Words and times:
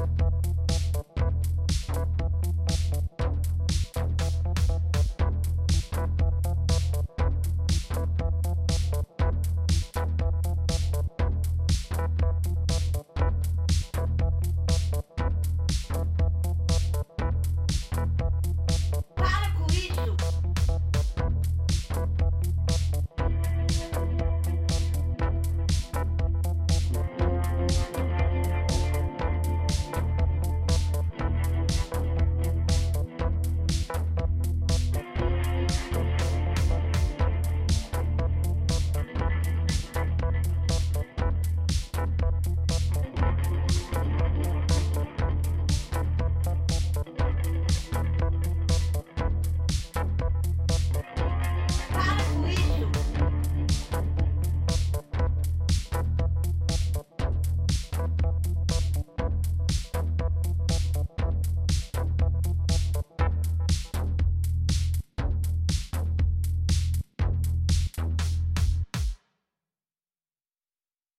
Bye. 0.00 0.29